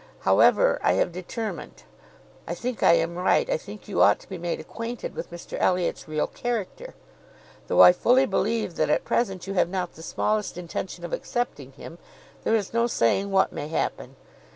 [0.21, 1.83] However, I have determined;
[2.47, 5.57] I think I am right; I think you ought to be made acquainted with Mr
[5.59, 6.95] Elliot's real character.
[7.67, 11.73] Though I fully believe that, at present, you have not the smallest intention of accepting
[11.73, 11.99] him,
[12.43, 14.15] there is no saying what may happen.